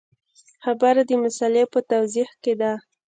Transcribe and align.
خبره 0.63 1.01
د 1.09 1.11
مسألې 1.23 1.63
په 1.73 1.79
توضیح 1.91 2.29
کې 2.43 2.53
ده. 2.61 2.71